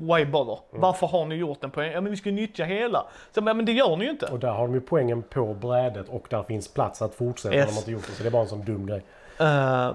[0.00, 0.58] why bother?
[0.70, 0.80] Mm.
[0.80, 1.92] Varför har ni gjort en poäng?
[1.92, 3.04] Ja men vi ska nyttja hela.
[3.34, 4.26] Så, men, det gör ni ju inte.
[4.26, 7.54] Och där har de ju poängen på brädet och där finns plats att fortsätta.
[7.54, 7.66] Yes.
[7.66, 8.12] De har inte gjort det.
[8.12, 9.02] Så det är bara en sån dum grej.
[9.38, 9.92] Eh,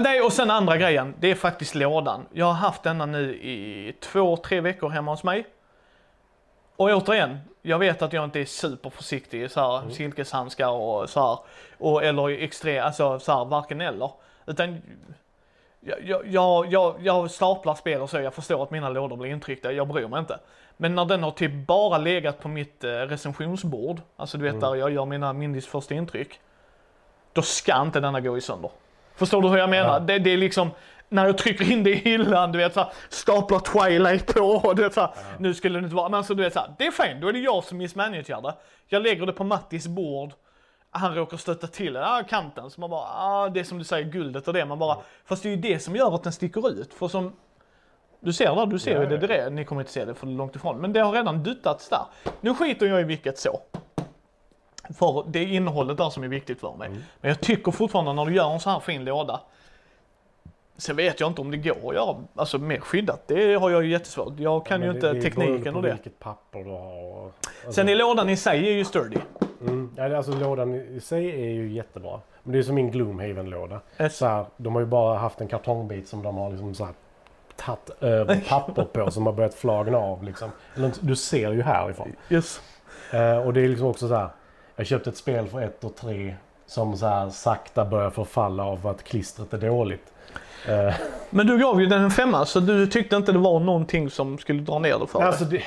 [0.00, 1.14] nej, och sen andra grejen.
[1.20, 2.26] Det är faktiskt lådan.
[2.32, 5.46] Jag har haft denna nu i två, tre veckor hemma hos mig.
[6.76, 11.20] Och återigen, jag vet att jag inte är superförsiktig i så här silkeshandskar och så
[11.20, 11.38] här.
[11.78, 14.10] Och, eller extrem, alltså så här, varken eller.
[14.46, 14.82] Utan
[16.04, 19.72] jag, jag, jag, jag, staplar spel och så, jag förstår att mina lådor blir intryckta,
[19.72, 20.38] jag bryr mig inte.
[20.76, 24.74] Men när den har typ bara legat på mitt eh, recensionsbord, alltså du vet där
[24.74, 26.40] jag gör mina Mindys första intryck.
[27.32, 28.70] Då ska inte denna gå i sönder.
[29.16, 29.92] Förstår du hur jag menar?
[29.92, 29.98] Ja.
[29.98, 30.70] Det, det är liksom,
[31.08, 34.82] när jag trycker in det i hyllan, du vet såhär, staplar Twilight på och du
[34.82, 37.20] vet såhär, nu skulle det inte vara, men alltså du vet såhär, det är fint,
[37.20, 38.54] då är det jag som missmanagerar det.
[38.88, 40.32] Jag lägger det på Mattis bord,
[40.90, 44.10] han råkar stötta till ah, kanten, så man bara, ah, det är som du säger,
[44.10, 46.68] guldet och det, man bara, fast det är ju det som gör att den sticker
[46.70, 47.32] ut, för som
[48.20, 49.20] du ser där, du ser Ja, ju det ja.
[49.20, 52.02] direkt, ni kommer inte se det för långt ifrån, men det har redan duttats där.
[52.40, 53.60] Nu skiter jag i vilket så.
[54.98, 56.90] För det är innehållet där som är viktigt för mig.
[57.20, 59.40] Men jag tycker fortfarande när du gör en så här fin låda.
[60.78, 63.22] Sen vet jag inte om det går att göra alltså, mer skyddat.
[63.28, 64.32] Det har jag ju jättesvårt.
[64.38, 65.92] Jag kan Men ju det- inte det tekniken och det.
[65.92, 67.24] vilket papper du har.
[67.24, 69.16] Alltså, Sen är lådan i sig är ju sturdy.
[69.60, 72.20] mm, ja, alltså lådan i sig är ju jättebra.
[72.42, 73.80] Men det är som min Gloomhaven-låda.
[74.10, 76.94] Så här, de har ju bara haft en kartongbit som de har liksom så här
[77.56, 80.50] tagit över papper på som har börjat flagna av liksom.
[81.00, 82.12] Du ser ju härifrån.
[82.30, 82.60] Yes.
[83.12, 84.28] Eh, och det är liksom också så här.
[84.76, 86.34] Jag köpte ett spel för ett och tre
[86.66, 90.12] som så här sakta börjar förfalla av att klistret är dåligt.
[90.68, 90.94] Eh,
[91.30, 94.38] Men du gav ju den en femma så du tyckte inte det var någonting som
[94.38, 95.28] skulle dra ner det för dig.
[95.28, 95.62] alltså det,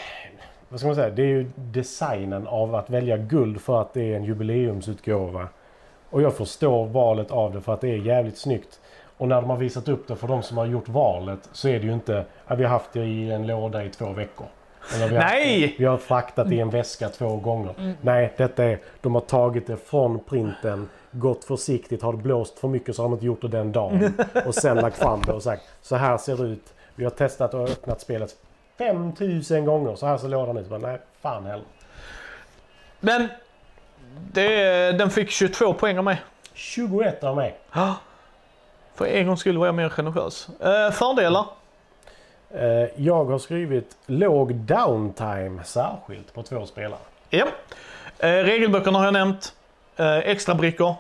[0.70, 1.10] vad ska man säga?
[1.10, 5.48] Det är ju designen av att välja guld för att det är en jubileumsutgåva.
[6.10, 8.80] Och jag förstår valet av det för att det är jävligt snyggt.
[9.18, 11.80] Och när de har visat upp det för de som har gjort valet så är
[11.80, 14.48] det ju inte ja, vi har haft det i en låda i två veckor.
[14.96, 15.62] Eller vi har Nej!
[15.62, 17.96] det- Vi har fraktat i en väska två gånger.
[18.02, 18.80] Nej, detta är...
[19.02, 23.10] De har tagit det från printen, gått försiktigt, har det blåst för mycket så har
[23.10, 24.14] de inte gjort det den dagen.
[24.46, 26.74] Och sen lagt fram det och sagt så här ser det ut.
[26.96, 28.36] Vi har testat och öppnat spelet
[28.78, 29.96] 5000 gånger.
[29.96, 30.70] Så här ser lådan ut.
[30.70, 31.66] Men nej, fan heller.
[33.00, 33.28] Men
[34.32, 36.22] det, den fick 22 poäng av mig.
[36.54, 37.58] 21 av mig.
[38.96, 40.50] För en gångs skull var jag mer generös.
[40.60, 41.46] Eh, fördelar?
[42.52, 47.00] Eh, jag har skrivit låg downtime särskilt på två spelare.
[47.30, 47.46] Ja.
[48.20, 49.54] Eh, regelböckerna har jag nämnt.
[50.00, 50.96] Eh, extra brickor.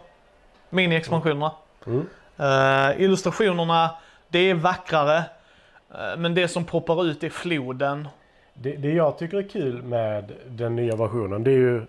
[0.70, 1.52] Mini-expansionerna.
[1.88, 2.08] Mm.
[2.38, 3.90] Eh, illustrationerna,
[4.30, 5.18] det är vackrare.
[5.92, 8.08] Eh, men det som poppar ut är floden.
[8.54, 11.86] Det, det jag tycker är kul med den nya versionen det är ju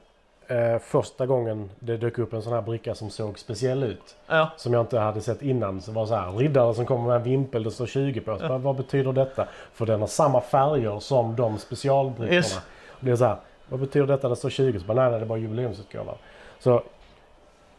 [0.46, 4.16] eh, första gången det dök upp en sån här bricka som såg speciell ut.
[4.27, 5.81] Ja, Som jag inte hade sett innan.
[5.81, 8.38] Så var så här, riddare som kommer med en vimpel, det står 20 på.
[8.38, 9.46] Så bara, Vad betyder detta?
[9.73, 12.37] För den har samma färger som de specialbrickorna.
[12.37, 12.55] Yes.
[13.01, 13.37] Det blir så här,
[13.68, 14.29] vad betyder detta?
[14.29, 14.81] Det står 20.
[14.81, 16.16] Så bara, nej, nej, det är bara jubileumsutgåvan.
[16.59, 16.83] Så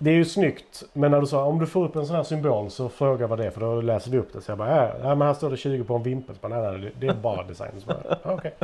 [0.01, 0.83] det är ju snyggt.
[0.93, 3.39] Men när du sa om du får upp en sån här symbol så fråga vad
[3.39, 3.51] det är.
[3.51, 4.41] För då läser du upp det.
[4.41, 6.35] Så jag bara, ja men här står det 20 på en vimpel.
[6.35, 7.71] Så bara, nej, nej, det är bara design.
[7.79, 8.55] Så bara, ja, okej.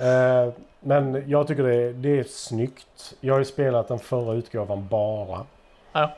[0.00, 3.14] Eh, men jag tycker det är, det är snyggt.
[3.20, 5.46] Jag har ju spelat den förra utgåvan bara.
[5.92, 6.10] Ja.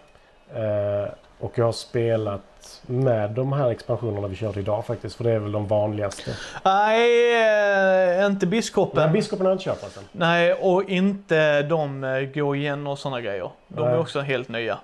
[0.54, 1.08] Eh,
[1.40, 2.42] och jag har spelat
[2.86, 5.16] med de här expansionerna vi körde idag faktiskt.
[5.16, 6.30] För det är väl de vanligaste.
[6.64, 9.02] Nej, eh, inte biskopen.
[9.02, 10.00] Men biskopen har jag inte kört alltså.
[10.12, 13.50] Nej, och inte de eh, gå igen och sådana grejer.
[13.68, 13.98] De är Nej.
[13.98, 14.78] också helt nya.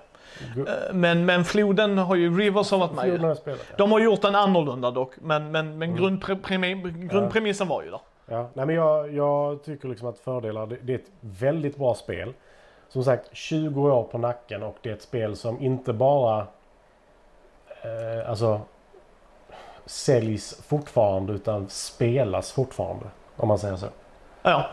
[0.57, 3.07] Eh, Men, men floden har ju, Rivers har varit med.
[3.21, 3.59] jag spelat.
[3.69, 3.75] Ja.
[3.77, 6.03] De har gjort den annorlunda dock, men, men, men Mm.
[6.03, 7.99] grundpremi- grundpremissen var ju där.
[8.27, 11.93] Ja, nej men jag, jag tycker liksom att fördelar, det, det är ett väldigt bra
[11.93, 12.33] spel.
[12.89, 16.47] Som sagt, 20 år på nacken och det är ett spel som inte bara
[17.85, 18.61] eh, alltså
[19.85, 23.05] säljs fortfarande utan spelas fortfarande.
[23.35, 23.87] Om man säger så.
[24.41, 24.65] Ja,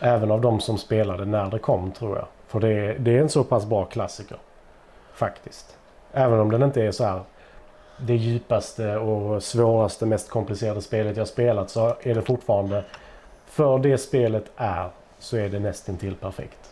[0.00, 2.26] Även av de som spelade när det kom tror jag.
[2.46, 4.38] För det är, det är en så pass bra klassiker.
[5.12, 5.76] Faktiskt.
[6.12, 7.20] Även om den inte är så här
[7.96, 12.84] det djupaste och svåraste, mest komplicerade spelet jag spelat så är det fortfarande
[13.46, 16.69] för det spelet är så är det nästintill perfekt.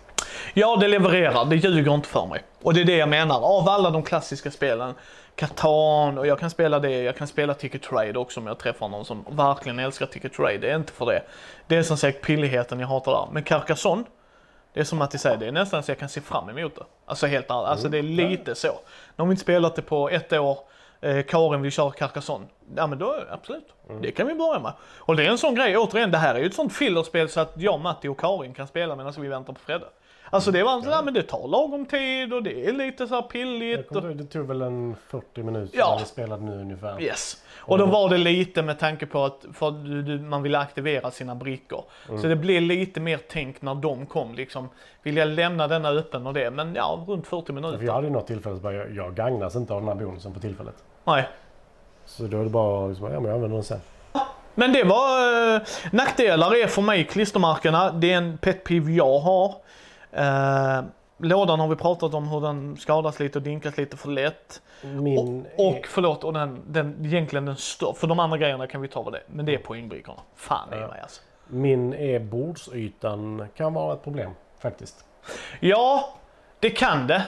[0.59, 1.44] Ja, det levererar.
[1.44, 2.42] Det ljuger inte för mig.
[2.62, 3.40] Och det är det jag menar.
[3.40, 4.94] Av alla de klassiska spelen,
[5.35, 8.88] Catan och jag kan spela det, jag kan spela Ticket Trade också om jag träffar
[8.88, 10.59] någon som verkligen älskar Ticket Trade.
[10.59, 11.23] Det är inte för det.
[11.66, 13.29] Det är som sagt pilligheten jag hatar där.
[13.33, 14.05] Men Carcassonne,
[14.75, 16.85] det är som att säger, det är nästan så jag kan se fram emot det.
[17.07, 18.68] Alltså helt ärligt, alltså det är lite så.
[19.16, 20.59] Nu har vi inte spelat det på ett år.
[21.01, 22.47] Eh, Karin vill köra Carcassonne.
[22.77, 23.68] Ja men då, absolut.
[24.03, 24.73] Det kan vi börja med.
[24.99, 27.40] Och det är en sån grej, återigen, det här är ju ett sånt fillerspel så
[27.40, 29.87] att jag, Matti och Karin kan spela medan vi väntar på Fredde.
[30.31, 33.23] Alltså det var sådär, men det tar lagom tid och det är lite så här
[33.23, 33.97] pilligt.
[33.97, 35.91] Och, det tog väl en 40 minuter Ja.
[35.93, 37.03] när vi spelade nu ungefär.
[37.03, 37.45] yes.
[37.59, 39.71] Och då var det lite med tanke på att för
[40.19, 41.85] man ville aktivera sina brickor.
[42.07, 44.69] Så det blev lite mer tänk när de kom liksom.
[45.03, 46.51] Vill jag lämna denna öppen och det?
[46.51, 47.93] Men ja, runt 40 För jag minuter.
[47.93, 50.41] hade ju något tillfälle så bara, jag, jag gagnas inte av den här bonusen på
[50.41, 50.75] tillfället.
[51.05, 51.29] Nej.
[52.07, 53.81] Så då är det bara liksom, ja men jag använder den sen.
[54.55, 55.61] Men det var eh,
[55.93, 57.93] nackdelar är för mig klistermärkena.
[57.93, 59.55] Det är en pet jag har.
[60.12, 60.83] Eh,
[61.18, 64.62] lådan har vi pratat om hur den skadas lite och dinkas lite för lätt.
[64.83, 68.81] Min Och, och förlåt, och den, den, egentligen den största, för de andra grejerna kan
[68.81, 69.23] vi ta vad det.
[69.27, 70.18] Men det är poängbrickorna.
[70.37, 71.21] Fan i mig alltså.
[71.47, 75.05] Min är bordsytan kan vara ett problem faktiskt.
[75.61, 76.09] Ja,
[76.61, 77.23] det kan det.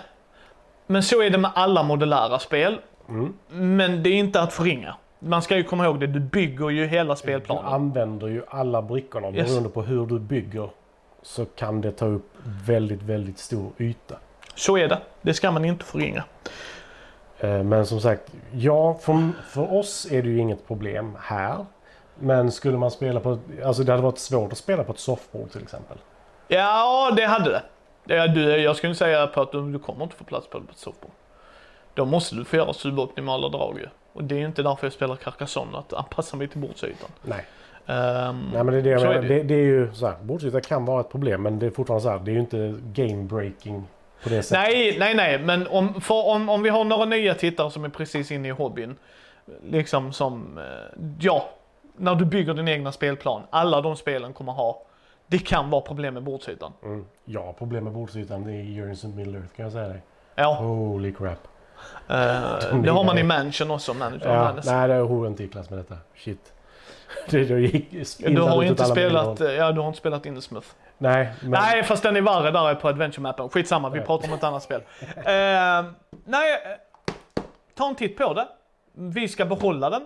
[0.87, 2.79] Men så är det med alla modulära spel.
[3.09, 3.35] Mm.
[3.49, 4.95] Men det är inte att förringa.
[5.19, 7.65] Man ska ju komma ihåg det, du bygger ju hela Du spelplanen.
[7.73, 9.31] använder ju alla brickorna.
[9.31, 9.49] Yes.
[9.49, 10.71] Beroende på hur du bygger
[11.23, 12.33] så kan det ta upp
[12.67, 14.17] väldigt, väldigt stor yta.
[14.55, 14.99] Så är det.
[15.23, 16.25] Det ska man inte förringa.
[17.39, 21.67] Eh, Men som sagt, ja, för, för oss är det ju inget problem här.
[22.19, 25.51] Men skulle man spela på, alltså det hade varit svårt att spela på ett soffbord
[25.51, 25.99] till exempel.
[26.49, 27.63] Ja, det hade det.
[28.15, 30.65] Ja, du, jag skulle säga på att du, du kommer inte få plats på ett
[30.79, 31.11] soffbord.
[31.95, 33.89] Då måste du få göra suboptimala drag ju.
[34.13, 37.11] Och det är ju inte därför jag spelar Carcassonne, att anpassa mig till bordsytan.
[37.23, 37.45] Nej.
[37.91, 39.23] Ehm, Nej men det är det jag är menar.
[39.23, 39.29] det.
[39.29, 42.03] Det, det är ju så här, bordsyta kan vara ett problem men det är fortfarande
[42.03, 43.85] så här, det är ju inte game breaking
[44.23, 44.73] på det sättet.
[44.73, 47.89] nej, nej, nej, men om, för, om, om vi har några nya tittare som är
[47.89, 48.97] precis inne i hobbyn.
[49.63, 50.65] Liksom som, eh,
[51.21, 51.49] ja,
[51.97, 54.83] när du bygger din egna spelplan, alla de spelen kommer ha,
[55.27, 56.73] det kan vara problem med bordsytan.
[56.83, 57.05] Mm.
[57.37, 60.03] Har problem med bordsytan i Journeys in Middle Earth kan jag säga dig.
[60.35, 61.49] Ja, Holy crap.
[62.09, 65.97] eh, det har man i Mansion också, of Ja, nej, det är klass med detta.
[66.15, 66.53] Shit.
[67.31, 70.67] Det, det gick Du har inte spelat, ja du har inte spelat Indersmouth.
[70.99, 71.51] Nej, men...
[71.51, 73.49] Nej, fast den är värre där på Adventure-mappen.
[73.49, 74.05] Skitsamma, vi Ja.
[74.05, 74.81] pratar om ett annat spel.
[75.17, 75.85] Eh,
[76.25, 77.43] nej, eh,
[77.75, 78.49] ta en titt på det.
[78.93, 80.03] Vi ska behålla den.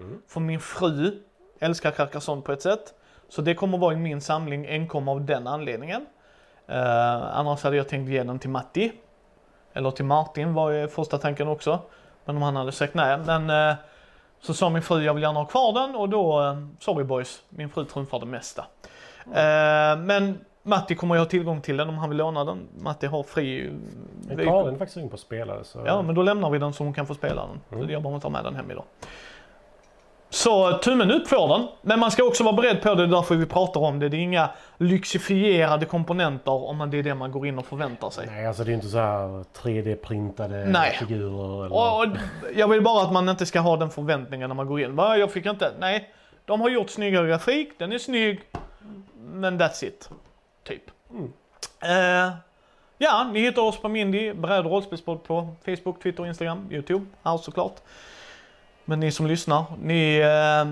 [0.00, 0.18] Mm.
[0.28, 1.22] För min fru
[1.60, 2.94] älskar Carcassonne på ett sätt.
[3.28, 6.06] Så det kommer vara i min samling enkom av den anledningen.
[6.68, 8.92] Eh, annars hade jag tänkt ge den till Matti.
[9.72, 11.80] Eller till Martin var ju första tanken också.
[12.24, 13.18] Men om han hade sagt nej.
[13.18, 13.76] Men eh,
[14.40, 17.42] så sa min fru jag vill gärna ha kvar den och då, eh, sorry boys,
[17.48, 18.64] min fru trumfar det mesta.
[19.26, 22.68] Eh, men Matti kommer ju ha tillgång till den om han vill låna den.
[22.78, 23.72] Matti har fri...
[24.28, 25.64] Men Karin är faktiskt sugen på att spela.
[25.64, 25.82] Så...
[25.86, 27.78] Ja, men då lämnar vi den så hon kan få spela den.
[27.78, 27.90] Mm.
[27.90, 28.84] Jag behöver inte ha med den hem idag.
[30.30, 31.68] Så tummen upp får den.
[31.82, 34.08] Men man ska också vara beredd på det, det är därför vi pratar om det.
[34.08, 38.10] Det är inga lyxifierade komponenter om man, det är det man går in och förväntar
[38.10, 38.26] sig.
[38.26, 40.96] Nej, alltså det är inte så här 3D-printade Nej.
[40.98, 41.66] figurer.
[41.66, 41.76] Eller...
[41.76, 42.06] Och, och
[42.56, 44.96] jag vill bara att man inte ska ha den förväntningen när man går in.
[44.96, 45.72] Va, jag fick inte...
[45.78, 46.10] Nej,
[46.44, 48.40] de har gjort snyggare grafik, den är snygg.
[49.32, 50.10] Men that's it.
[50.64, 50.82] Typ.
[51.10, 51.32] Mm.
[51.82, 52.32] Eh,
[52.98, 54.64] ja, ni hittar oss på Mindy, bräd
[55.26, 57.06] på Facebook, Twitter, Instagram, YouTube.
[57.22, 57.76] Här såklart.
[58.88, 60.64] Men ni som lyssnar, ni eh,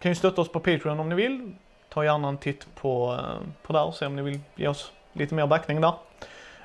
[0.00, 1.54] kan ju stötta oss på Patreon om ni vill.
[1.88, 4.92] Ta gärna en titt på, eh, på där och se om ni vill ge oss
[5.12, 5.92] lite mer backning där.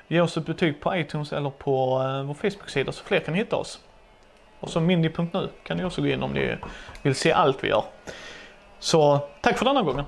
[0.08, 3.56] Ge oss ett betyg på iTunes eller på eh, vår Facebook-sida så fler kan hitta
[3.56, 3.80] oss.
[4.60, 6.56] Och så mindy.nu kan ni också gå in om ni
[7.02, 7.84] vill se allt vi gör.
[8.78, 10.04] Så tack för denna gången.